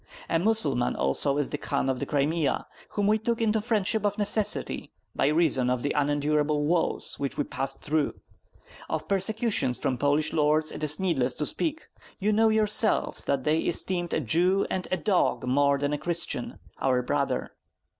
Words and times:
A 0.27 0.39
Mussulman 0.39 0.95
also 0.95 1.37
is 1.37 1.51
the 1.51 1.59
Khan 1.59 1.87
of 1.87 1.99
the 1.99 2.07
Crimea, 2.07 2.65
whom 2.89 3.05
we 3.05 3.19
took 3.19 3.39
into 3.39 3.61
friendship 3.61 4.03
of 4.03 4.17
necessity, 4.17 4.91
by 5.15 5.27
reason 5.27 5.69
of 5.69 5.83
the 5.83 5.91
unendurable 5.91 6.65
woes 6.65 7.19
which 7.19 7.37
we 7.37 7.43
passed 7.43 7.81
through. 7.83 8.15
Of 8.89 9.07
persecutions 9.07 9.77
from 9.77 9.99
Polish 9.99 10.33
lords 10.33 10.71
it 10.71 10.83
is 10.83 10.99
needless 10.99 11.35
to 11.35 11.45
speak; 11.45 11.87
you 12.17 12.33
know 12.33 12.49
yourselves 12.49 13.25
that 13.25 13.43
they 13.43 13.59
esteemed 13.59 14.11
a 14.11 14.19
Jew 14.19 14.65
and 14.71 14.87
a 14.89 14.97
dog 14.97 15.45
more 15.45 15.77
than 15.77 15.93
a 15.93 15.99
Christian, 15.99 16.57
our 16.79 17.03
brother. 17.03 17.51